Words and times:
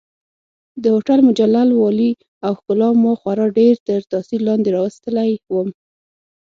د 0.81 0.83
هوټل 0.95 1.19
مجلل 1.27 1.69
والي 1.81 2.11
او 2.45 2.51
ښکلا 2.59 2.89
ما 3.03 3.13
خورا 3.19 3.47
ډېر 3.59 3.73
تر 3.87 3.99
تاثیر 4.11 4.39
لاندې 4.47 4.69
راوستلی 4.77 5.31
وم. 5.53 5.69